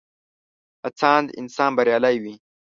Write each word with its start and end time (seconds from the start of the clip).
هڅاند 0.83 1.27
انسان 1.41 1.71
بريالی 1.77 2.15
وي. 2.23 2.33